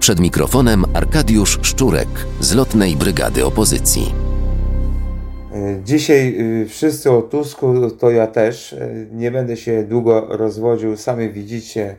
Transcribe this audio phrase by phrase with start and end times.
[0.00, 2.08] Przed mikrofonem Arkadiusz Szczurek
[2.40, 4.14] z lotnej brygady opozycji.
[5.84, 8.72] Dzisiaj y, wszyscy o Tusku, to ja też.
[8.72, 10.96] Y, nie będę się długo rozwodził.
[10.96, 11.96] Sami widzicie,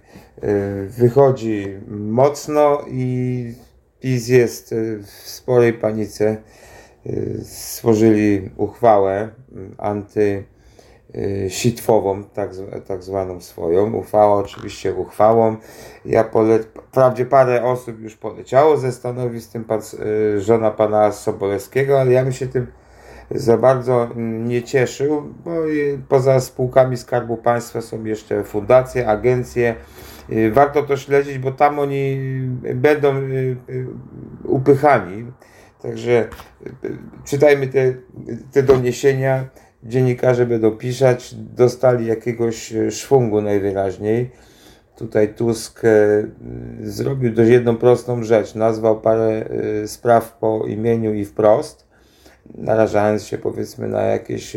[0.89, 3.53] wychodzi mocno i
[3.99, 6.37] PiS jest w sporej panice.
[7.43, 9.29] Stworzyli uchwałę
[9.77, 10.43] anty
[11.49, 12.49] sitwową, tak,
[12.87, 13.93] tak zwaną swoją.
[13.93, 15.55] Uchwała oczywiście uchwałą.
[16.05, 19.81] Ja pole, wprawdzie parę osób już poleciało ze stanowisk, tym pan,
[20.35, 22.67] y, żona pana Sobolewskiego, ale ja bym się tym
[23.31, 25.51] za bardzo nie cieszył, bo
[26.09, 29.75] poza spółkami Skarbu Państwa są jeszcze fundacje, agencje.
[30.29, 32.19] Y, warto to śledzić, bo tam oni
[32.75, 33.13] będą
[34.43, 35.25] upychani.
[35.81, 36.27] Także
[37.25, 37.93] czytajmy te,
[38.51, 39.45] te doniesienia
[39.85, 44.29] dziennikarze będą pisać, dostali jakiegoś e, szwungu najwyraźniej.
[44.97, 45.89] Tutaj Tusk e,
[46.83, 48.55] zrobił dość jedną prostą rzecz.
[48.55, 49.45] Nazwał parę
[49.83, 51.87] e, spraw po imieniu i wprost,
[52.55, 54.53] narażając się powiedzmy na jakieś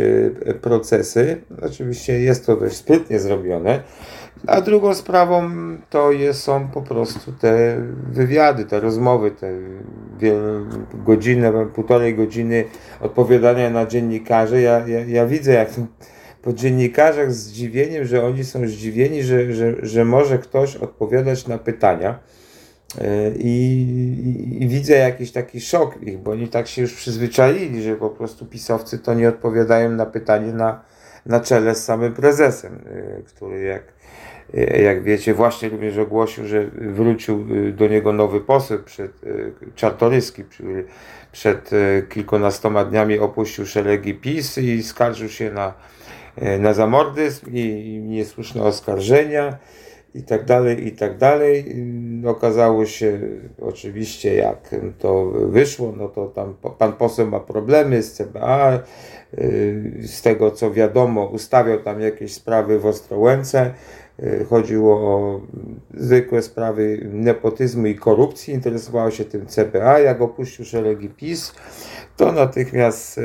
[0.62, 1.36] procesy.
[1.62, 3.82] Oczywiście jest to dość sprytnie zrobione.
[4.46, 5.50] A drugą sprawą
[5.90, 9.52] to jest, są po prostu te wywiady, te rozmowy, te
[10.94, 12.64] godzinne, półtorej godziny
[13.00, 14.60] odpowiadania na dziennikarzy.
[14.60, 15.68] Ja, ja, ja widzę, jak
[16.42, 21.58] po dziennikarzach z zdziwieniem, że oni są zdziwieni, że, że, że może ktoś odpowiadać na
[21.58, 22.18] pytania.
[23.00, 23.80] E, I,
[24.24, 28.10] i, I, widzę jakiś taki szok ich, bo oni tak się już przyzwyczaili, że po
[28.10, 30.84] prostu pisowcy to nie odpowiadają na pytanie na,
[31.26, 32.78] na czele z samym prezesem,
[33.18, 33.82] e, który jak
[34.84, 39.28] jak wiecie, właśnie również ogłosił, że wrócił e, do niego nowy poseł przed e,
[39.74, 40.84] Czartoryski, który
[41.32, 41.70] przed
[42.08, 45.74] kilkunastoma dniami opuścił szeregi PiS i skarżył się na,
[46.58, 49.58] na zamordyzm i niesłuszne oskarżenia
[50.16, 51.76] i tak dalej, i tak dalej.
[52.26, 53.20] Okazało się
[53.60, 58.78] oczywiście, jak to wyszło, no to tam pan poseł ma problemy z CBA,
[60.00, 63.74] z tego co wiadomo, ustawiał tam jakieś sprawy w Ostrołęce,
[64.22, 65.40] E, chodziło o
[65.94, 68.54] zwykłe sprawy nepotyzmu i korupcji.
[68.54, 69.98] Interesowało się tym CBA.
[69.98, 71.54] Jak opuścił szeregi PiS,
[72.16, 73.22] to natychmiast e,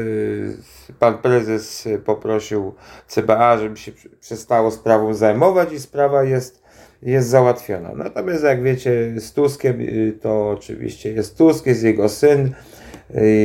[1.00, 2.74] pan prezes poprosił
[3.08, 6.61] CBA, żeby się przestało sprawą zajmować i sprawa jest,
[7.02, 7.92] jest załatwiona.
[7.96, 12.54] Natomiast jak wiecie, z Tuskiem e, to oczywiście jest Tusk, jest jego syn.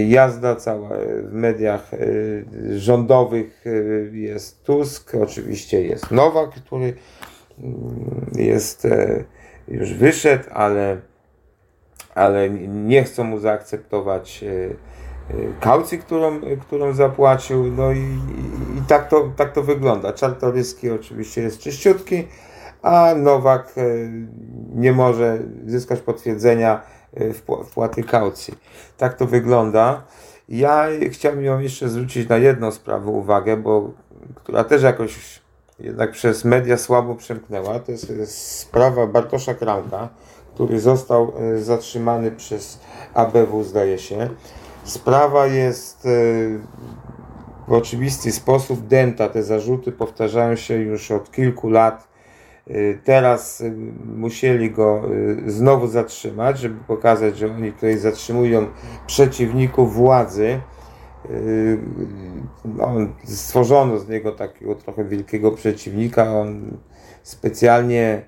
[0.08, 0.90] Jazda cała
[1.22, 1.90] w mediach
[2.76, 3.64] rządowych
[4.12, 6.94] jest Tusk, oczywiście jest Nowak, który
[8.32, 9.24] jest, e,
[9.68, 11.00] już wyszedł, ale,
[12.14, 17.72] ale nie chcą mu zaakceptować e, e, kaucji, którą, którą zapłacił.
[17.72, 17.98] No i,
[18.78, 20.12] i, tak, to, tak to wygląda.
[20.12, 22.24] Czartoryski oczywiście jest czyściutki,
[22.86, 23.74] a Nowak
[24.74, 26.82] nie może zyskać potwierdzenia
[27.64, 28.54] wpłaty kaucji.
[28.96, 30.02] Tak to wygląda.
[30.48, 33.90] Ja chciałbym jeszcze zwrócić na jedną sprawę uwagę, bo
[34.34, 35.40] która też jakoś
[35.80, 37.80] jednak przez media słabo przemknęła.
[37.80, 40.08] To jest sprawa Bartosza Kramka,
[40.54, 42.80] który został e, zatrzymany przez
[43.14, 44.28] ABW, zdaje się.
[44.84, 46.08] Sprawa jest e,
[47.68, 49.28] w oczywisty sposób dęta.
[49.28, 52.15] Te zarzuty powtarzają się już od kilku lat.
[52.66, 53.62] E, teraz
[54.16, 55.02] musieli go
[55.46, 58.66] znowu zatrzymać, żeby pokazać, że oni tutaj zatrzymują
[59.06, 60.60] przeciwników władzy
[62.64, 62.94] no,
[63.24, 66.40] stworzono z niego takiego trochę wielkiego przeciwnika.
[66.40, 66.76] On
[67.22, 68.22] specjalnie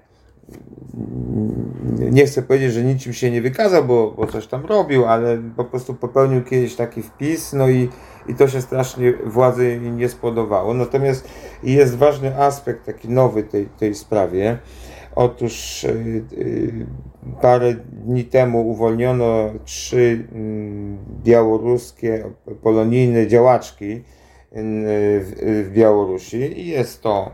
[2.10, 5.64] nie chcę powiedzieć, że niczym się nie wykazał, bo, bo coś tam robił, ale po
[5.64, 7.88] prostu popełnił kiedyś taki wpis, no i,
[8.28, 10.74] i to się strasznie władzy nie spodobało.
[10.74, 11.28] Natomiast
[11.62, 14.58] jest ważny aspekt taki nowy tej, tej sprawie.
[15.14, 15.88] Otóż y,
[16.32, 16.86] y,
[17.42, 22.24] parę dni temu uwolniono trzy mm, białoruskie,
[22.62, 24.02] polonijne działaczki y,
[25.64, 27.30] w Białorusi i jest to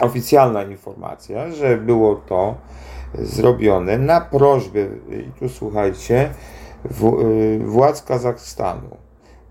[0.00, 2.54] oficjalna informacja, że było to
[3.14, 4.80] zrobione na prośbę,
[5.10, 6.30] i tu słuchajcie,
[7.60, 8.96] władz Kazachstanu.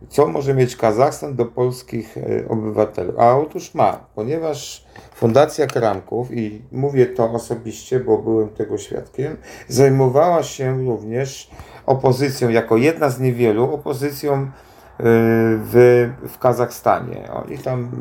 [0.10, 2.16] Co może mieć Kazachstan do polskich
[2.50, 3.12] obywateli?
[3.18, 4.86] A otóż ma, ponieważ
[5.16, 9.38] Fundacja Kramków, i mówię to osobiście, bo byłem tego świadkiem,
[9.68, 11.52] zajmowała się również
[11.86, 17.32] opozycją, jako jedna z niewielu, opozycją y, w, w Kazachstanie.
[17.32, 17.92] Oni tam,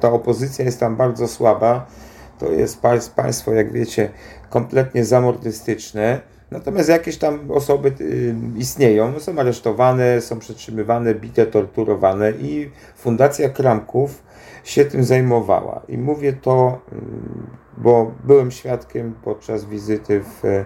[0.00, 1.86] ta opozycja jest tam bardzo słaba.
[2.38, 2.82] To jest
[3.16, 4.10] państwo, jak wiecie,
[4.50, 6.20] kompletnie zamordystyczne.
[6.52, 14.22] Natomiast jakieś tam osoby y, istnieją, są aresztowane, są przetrzymywane, bite, torturowane i Fundacja Kramków
[14.64, 15.82] się tym zajmowała.
[15.88, 16.96] I mówię to, y,
[17.76, 20.64] bo byłem świadkiem podczas wizyty w,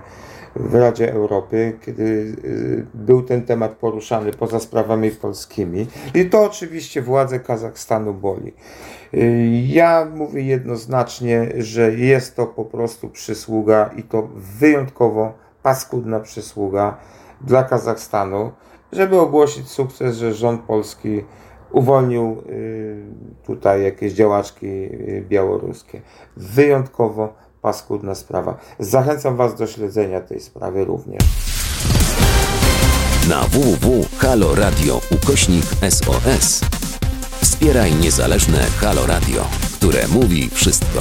[0.57, 5.87] w Radzie Europy, kiedy y, był ten temat poruszany poza sprawami polskimi.
[6.15, 8.53] I to oczywiście władze Kazachstanu boli.
[9.67, 16.97] Ja mówię jednoznacznie, że jest to po prostu przysługa i to wyjątkowo paskudna przysługa
[17.41, 18.53] dla Kazachstanu,
[18.93, 21.25] żeby ogłosić sukces, że rząd polski
[21.73, 23.05] uwolnił y,
[23.47, 26.01] tutaj jakieś działaczki y, białoruskie.
[26.37, 28.59] Wyjątkowo paskudna sprawa.
[28.79, 31.23] Zachęcam Was do śledzenia tej sprawy również.
[33.29, 36.61] Na www.haloradio ukośnik SOS
[37.41, 39.45] wspieraj niezależne Halo Radio,
[39.79, 41.01] które mówi wszystko